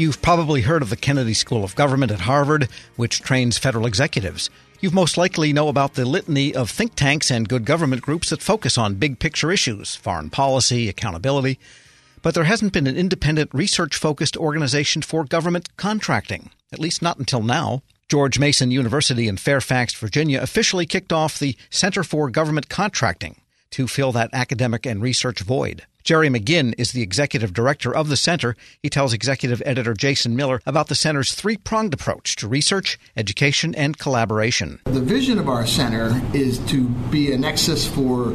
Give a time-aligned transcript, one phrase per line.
[0.00, 4.48] You've probably heard of the Kennedy School of Government at Harvard, which trains federal executives.
[4.80, 8.40] You've most likely know about the litany of think tanks and good government groups that
[8.40, 11.58] focus on big picture issues, foreign policy, accountability.
[12.22, 17.18] But there hasn't been an independent research focused organization for government contracting, at least not
[17.18, 17.82] until now.
[18.08, 23.38] George Mason University in Fairfax, Virginia officially kicked off the Center for Government Contracting
[23.72, 25.84] to fill that academic and research void.
[26.04, 28.56] Jerry McGinn is the executive director of the center.
[28.82, 33.74] He tells executive editor Jason Miller about the center's three pronged approach to research, education,
[33.74, 34.80] and collaboration.
[34.84, 38.34] The vision of our center is to be a nexus for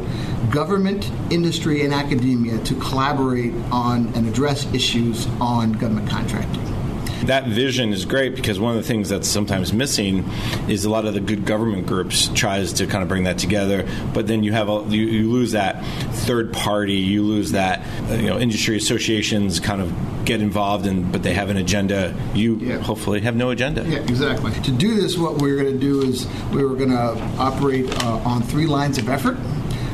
[0.50, 6.75] government, industry, and academia to collaborate on and address issues on government contracting
[7.24, 10.28] that vision is great because one of the things that's sometimes missing
[10.68, 13.88] is a lot of the good government groups tries to kind of bring that together,
[14.12, 15.84] but then you have a, you, you lose that
[16.26, 17.80] third party, you lose that
[18.10, 19.92] uh, you know industry associations kind of
[20.24, 22.14] get involved and but they have an agenda.
[22.34, 22.78] You yeah.
[22.78, 23.84] hopefully have no agenda.
[23.84, 24.52] Yeah, exactly.
[24.52, 28.16] To do this, what we're going to do is we are going to operate uh,
[28.18, 29.38] on three lines of effort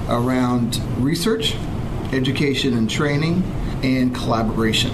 [0.09, 1.55] around research,
[2.13, 3.43] education and training,
[3.83, 4.91] and collaboration.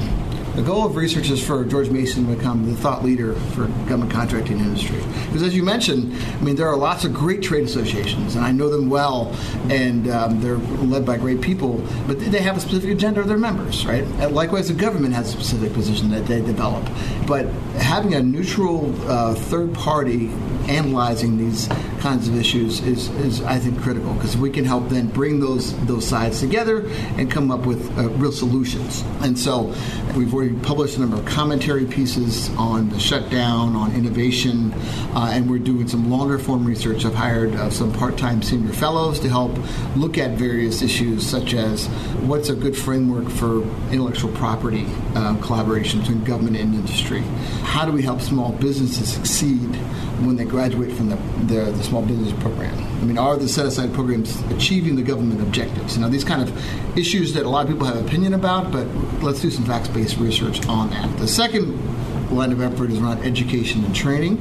[0.58, 4.10] The goal of research is for George Mason to become the thought leader for government
[4.10, 5.00] contracting industry.
[5.26, 8.50] Because as you mentioned, I mean, there are lots of great trade associations, and I
[8.50, 9.32] know them well,
[9.70, 13.38] and um, they're led by great people, but they have a specific agenda of their
[13.38, 14.02] members, right?
[14.02, 16.84] And likewise, the government has a specific position that they develop.
[17.28, 20.26] But having a neutral uh, third party
[20.68, 21.68] analyzing these
[22.00, 25.76] kinds of issues is, is I think, critical because we can help then bring those
[25.86, 29.02] those sides together and come up with uh, real solutions.
[29.20, 29.74] And so
[30.16, 34.72] we've already published a number of commentary pieces on the shutdown, on innovation,
[35.14, 37.04] uh, and we're doing some longer form research.
[37.04, 39.56] I've hired uh, some part time senior fellows to help
[39.96, 41.86] look at various issues such as
[42.26, 47.22] what's a good framework for intellectual property uh, collaboration between government and industry.
[47.62, 49.76] How do we help small businesses succeed
[50.24, 52.76] when they graduate from the, the, the small business program?
[53.00, 55.96] I mean, are the set aside programs achieving the government objectives?
[55.96, 58.88] Now, these kind of issues that a lot of people have opinion about, but
[59.22, 61.16] let's do some facts based research on that.
[61.18, 61.78] The second
[62.32, 64.36] line of effort is around education and training.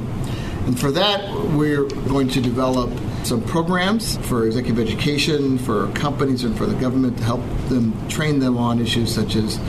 [0.66, 2.90] And for that, we're going to develop
[3.22, 8.40] some programs for executive education, for companies, and for the government to help them train
[8.40, 9.60] them on issues such as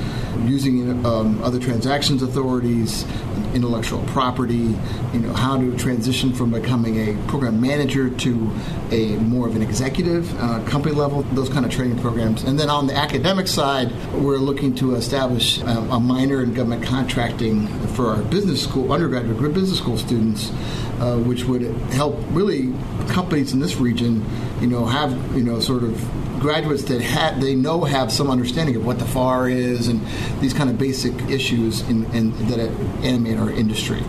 [0.46, 3.06] using um, other transactions authorities,
[3.54, 4.76] intellectual property,
[5.14, 8.52] you know, how to transition from becoming a program manager to
[8.92, 12.44] a more of an executive uh, company level, those kind of training programs.
[12.44, 16.84] And then on the academic side, we're looking to establish um, a minor in government
[16.84, 20.52] contracting for our business school, undergraduate business school students,
[21.00, 22.74] uh, which would help really
[23.10, 24.26] companies in this region,
[24.62, 28.76] you know, have, you know, sort of graduates that ha- they know have some understanding
[28.76, 30.06] of what the FAR is and
[30.42, 32.60] these kind of basic issues in, in, that
[33.04, 34.04] animate our industry.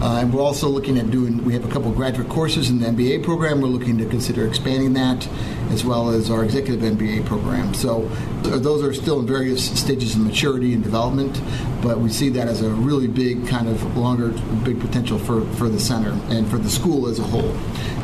[0.00, 2.86] Uh, and we're also looking at doing, we have a couple graduate courses in the
[2.86, 3.60] MBA program.
[3.60, 5.26] We're looking to consider expanding that,
[5.70, 7.74] as well as our executive MBA program.
[7.74, 8.06] So
[8.44, 11.40] uh, those are still in various stages of maturity and development,
[11.82, 14.28] but we see that as a really big, kind of longer,
[14.62, 17.56] big potential for, for the center and for the school as a whole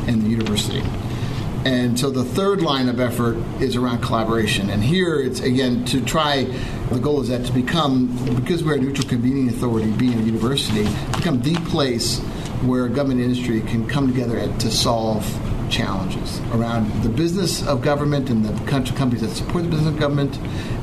[0.07, 0.83] and the university.
[1.65, 4.69] And so the third line of effort is around collaboration.
[4.69, 6.43] And here it's, again, to try,
[6.91, 10.83] the goal is that to become, because we're a neutral convening authority, being a university,
[11.15, 12.19] become the place
[12.61, 15.25] where government industry can come together to solve
[15.69, 19.99] challenges around the business of government and the country companies that support the business of
[19.99, 20.37] government,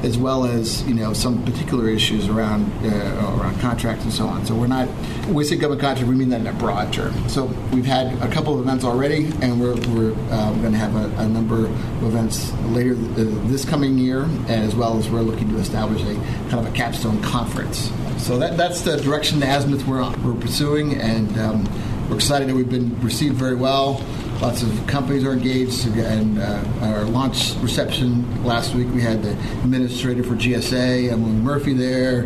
[0.05, 4.45] as well as you know some particular issues around uh, around contracts and so on.
[4.47, 4.89] So we're not
[5.27, 7.29] when we say government contract, we mean that in a broad term.
[7.29, 10.95] So we've had a couple of events already, and we're we're uh, going to have
[10.97, 15.49] a, a, number of events later th- this coming year, as well as we're looking
[15.51, 16.15] to establish a
[16.51, 17.91] kind of a capstone conference.
[18.19, 21.65] So that that's the direction the azimuth we're on, we're pursuing, and um,
[22.09, 24.05] we're excited that we've been received very well.
[24.41, 29.33] Lots of companies are engaged, and uh, our launch reception last week we had the
[29.63, 32.25] administrator for GSA, Emily Murphy, there,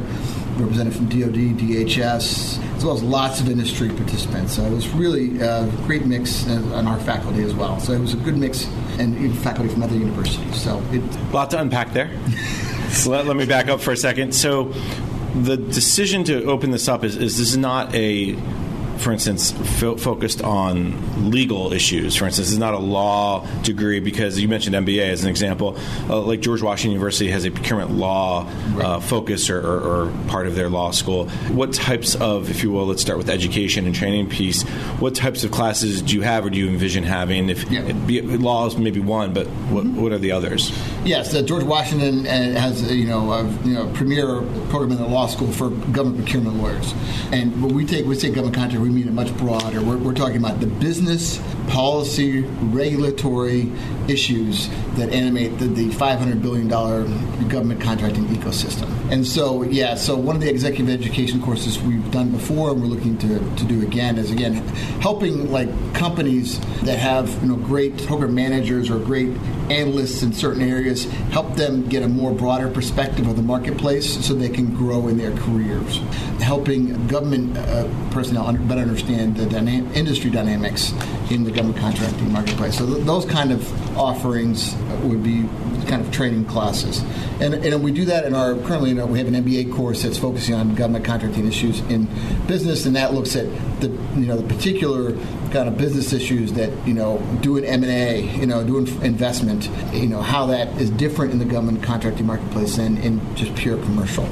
[0.56, 4.54] represented from DoD, DHS, as well as lots of industry participants.
[4.54, 7.78] So it was really a great mix on our faculty as well.
[7.80, 8.66] So it was a good mix,
[8.98, 10.60] and faculty from other universities.
[10.60, 12.10] So it a lot to unpack there.
[12.90, 14.34] so let, let me back up for a second.
[14.34, 14.72] So
[15.42, 18.36] the decision to open this up is, is this is not a
[18.98, 22.16] for instance, fo- focused on legal issues.
[22.16, 25.76] For instance, it's not a law degree because you mentioned MBA as an example.
[26.08, 28.48] Uh, like George Washington University has a procurement law
[28.78, 31.28] uh, focus or, or, or, part of their law school.
[31.50, 34.62] What types of, if you will, let's start with education and training piece.
[34.98, 37.48] What types of classes do you have or do you envision having?
[37.48, 37.92] If yeah.
[37.92, 40.02] be, law is maybe one, but what, mm-hmm.
[40.02, 40.70] what are the others?
[41.06, 44.98] Yes, uh, George Washington uh, has uh, you know a you know, premier program in
[44.98, 46.92] the law school for government procurement lawyers,
[47.30, 49.80] and when we take we say government contract, we mean it much broader.
[49.80, 53.70] We're, we're talking about the business, policy, regulatory
[54.08, 57.04] issues that animate the, the 500 billion dollar
[57.48, 58.90] government contracting ecosystem.
[59.10, 62.88] And so, yeah, so one of the executive education courses we've done before, and we're
[62.88, 64.54] looking to, to do again, is again
[65.00, 69.30] helping like companies that have you know great program managers or great
[69.70, 74.34] analysts in certain areas, help them get a more broader perspective of the marketplace so
[74.34, 75.98] they can grow in their careers.
[76.40, 79.46] Helping government uh, personnel better understand the
[79.94, 80.92] industry dynamics
[81.30, 82.78] in the government contracting marketplace.
[82.78, 85.48] So th- those kind of offerings would be
[85.86, 87.00] kind of training classes.
[87.40, 90.02] And, and we do that in our, currently, you know, we have an MBA course
[90.02, 92.08] that's focusing on government contracting issues in
[92.46, 93.46] business, and that looks at
[93.80, 95.12] the, you know, the particular
[95.50, 100.22] kind of business issues that, you know, doing M&A, you know, doing investment, you know,
[100.22, 104.28] how that is different in the government contracting marketplace than in just pure commercial.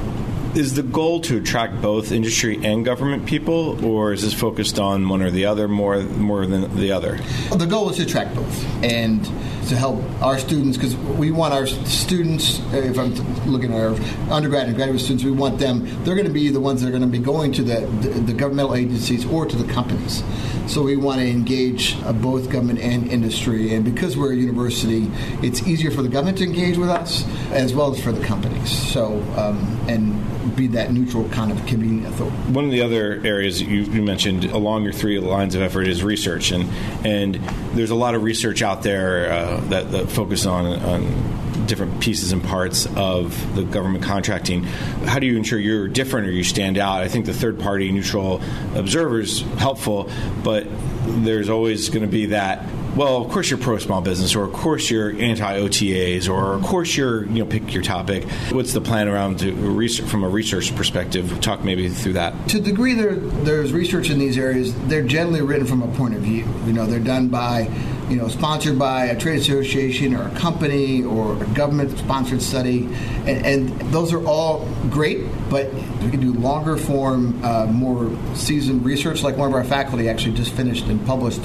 [0.55, 5.09] Is the goal to attract both industry and government people, or is this focused on
[5.09, 7.19] one or the other more more than the other?
[7.53, 9.21] The goal is to attract both, and
[9.67, 12.61] to help our students because we want our students.
[12.71, 13.13] If I'm
[13.51, 13.95] looking at our
[14.31, 15.85] undergrad and graduate students, we want them.
[16.05, 18.09] They're going to be the ones that are going to be going to the, the,
[18.21, 20.23] the governmental agencies or to the companies.
[20.67, 23.73] So we want to engage uh, both government and industry.
[23.73, 25.11] And because we're a university,
[25.45, 28.71] it's easier for the government to engage with us as well as for the companies.
[28.91, 29.57] So um,
[29.87, 32.35] and be that neutral kind of convening authority.
[32.51, 36.03] One of the other areas you, you, mentioned along your three lines of effort is
[36.03, 36.69] research, and
[37.05, 37.35] and
[37.73, 42.31] there's a lot of research out there uh, that, that focus on, on different pieces
[42.31, 44.63] and parts of the government contracting.
[44.63, 47.01] How do you ensure you're different or you stand out?
[47.01, 48.41] I think the third party neutral
[48.75, 50.09] observers helpful,
[50.43, 50.67] but
[51.05, 54.53] there's always going to be that well, of course you're pro small business, or of
[54.53, 58.23] course you're anti OTAs, or of course you're you know pick your topic.
[58.51, 61.41] What's the plan around research, from a research perspective?
[61.41, 62.33] Talk maybe through that.
[62.49, 66.15] To the degree there there's research in these areas, they're generally written from a point
[66.15, 66.47] of view.
[66.65, 67.69] You know, they're done by
[68.09, 72.85] you know, sponsored by a trade association or a company or a government-sponsored study,
[73.25, 75.25] and, and those are all great.
[75.49, 79.23] But we can do longer form, uh, more seasoned research.
[79.23, 81.41] Like one of our faculty actually just finished and published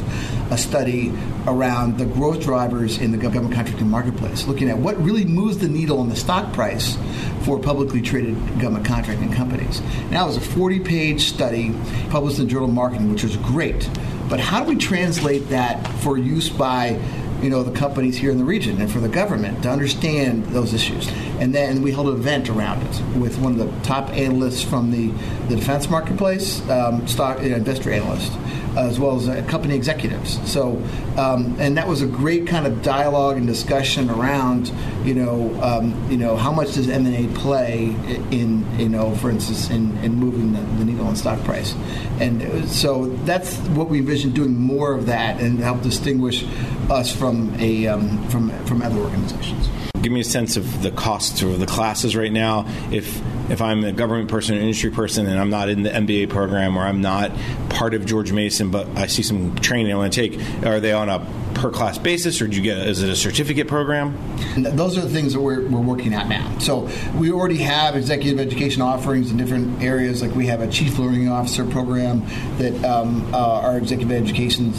[0.51, 1.13] a study
[1.47, 5.69] around the growth drivers in the government contracting marketplace, looking at what really moves the
[5.69, 6.99] needle on the stock price
[7.43, 9.81] for publicly traded government contracting companies.
[10.11, 11.75] Now, it was a 40-page study
[12.11, 13.89] published in the Journal of Marketing, which was great
[14.31, 16.99] but how do we translate that for use by
[17.43, 20.75] you know the companies here in the region and for the government to understand those
[20.75, 21.09] issues.
[21.41, 24.91] And then we held an event around it with one of the top analysts from
[24.91, 25.09] the,
[25.49, 28.33] the defense marketplace, um, stock you know, investor analyst,
[28.77, 30.39] as well as uh, company executives.
[30.51, 30.83] So,
[31.17, 34.71] um, and that was a great kind of dialogue and discussion around,
[35.03, 37.87] you know, um, you know, how much does M and A play
[38.31, 41.75] in, you know, for instance, in, in moving the, the needle on stock price,
[42.21, 46.45] and so that's what we envision doing more of that and help distinguish
[46.91, 49.69] us from a um, from from other organizations
[50.03, 52.67] give me a sense of the costs of the classes right now.
[52.91, 56.31] If if I'm a government person, an industry person, and I'm not in the MBA
[56.31, 57.33] program or I'm not
[57.69, 60.93] part of George Mason, but I see some training I want to take, are they
[60.93, 61.19] on a
[61.61, 62.79] per class basis, or do you get?
[62.79, 64.19] Is it a certificate program?
[64.57, 66.59] Those are the things that we're, we're working at now.
[66.59, 70.23] So we already have executive education offerings in different areas.
[70.23, 72.23] Like we have a chief learning officer program
[72.57, 74.73] that um, uh, our executive education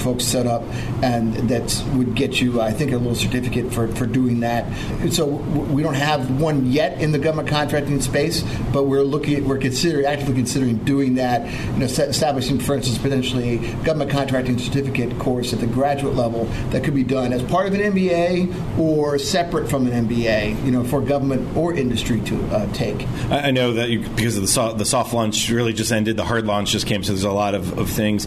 [0.00, 0.62] folks set up,
[1.02, 4.64] and that would get you, I think, a little certificate for, for doing that.
[5.12, 9.42] So we don't have one yet in the government contracting space, but we're looking, at,
[9.42, 11.50] we're considering, actively considering doing that.
[11.74, 16.44] You know, establishing, for instance, potentially a government contracting certificate course at the graduate level
[16.70, 20.64] that could be done as part of an MBA or separate from an MBA.
[20.64, 23.06] You know, for government or industry to uh, take.
[23.30, 26.24] I know that you, because of the soft, the soft launch really just ended, the
[26.24, 28.26] hard launch just came, so there's a lot of, of things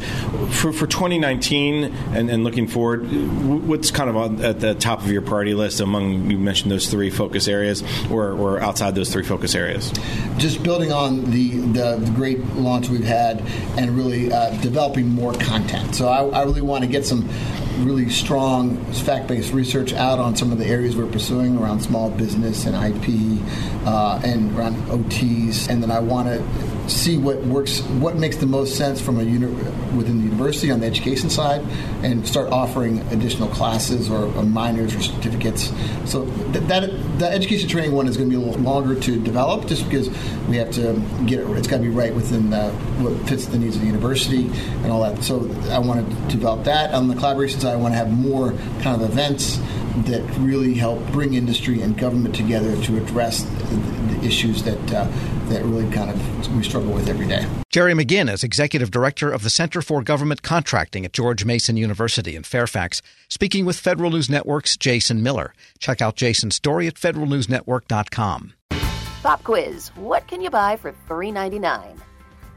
[0.52, 3.06] for for 2019 and, and looking forward,
[3.68, 7.10] what's kind of at the top of your priority list among you mentioned those three
[7.10, 9.92] focus areas, or, or outside those three focus areas?
[10.38, 13.42] Just building on the, the, the great launch we've had
[13.78, 15.96] and really uh, developing more content.
[15.96, 17.28] So I, I really want to get some
[17.80, 22.66] really strong fact-based research out on some of the areas we're pursuing around small business
[22.66, 23.42] and IP
[23.86, 28.46] uh, and around OTs, and then I want to see what works, what makes the
[28.46, 31.62] most sense from a within the university on the education side,
[32.04, 35.72] and start offering additional classes or, or minors or certificates.
[36.06, 39.20] So th- that the education training one is going to be a little longer to
[39.20, 40.10] develop, just because
[40.48, 41.50] we have to get it.
[41.52, 44.48] It's got to be right within the, what fits the needs of the university
[44.84, 45.24] and all that.
[45.24, 47.74] So I want to develop that on the collaboration side.
[47.74, 49.60] I want to have more kind of events
[50.06, 53.76] that really help bring industry and government together to address the,
[54.16, 55.08] the issues that uh,
[55.50, 57.48] that really kind of we struggle with every day.
[57.70, 62.36] Jerry McGinn is executive director of the Center for Government Contracting at George Mason University
[62.36, 65.54] in Fairfax, speaking with Federal News Network's Jason Miller.
[65.80, 68.54] Check out Jason's story at federalnewsnetwork.com.
[69.22, 72.02] Pop quiz: What can you buy for three ninety nine?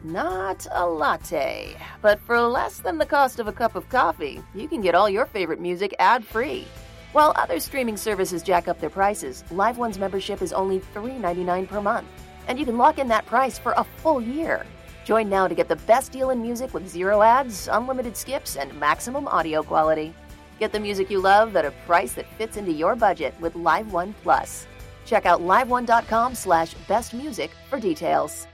[0.05, 4.69] Not a latte, but for less than the cost of a cup of coffee, you
[4.69, 6.67] can get all your favorite music ad free.
[7.13, 11.81] While other streaming services jack up their prices, Live One's membership is only $3.99 per
[11.81, 12.07] month,
[12.47, 14.67] and you can lock in that price for a full year.
[15.05, 18.79] Join now to get the best deal in music with zero ads, unlimited skips, and
[18.81, 20.15] maximum audio quality.
[20.59, 23.93] Get the music you love at a price that fits into your budget with Live
[23.93, 24.67] One Plus.
[25.05, 28.47] Check out liveone.com slash bestmusic for details.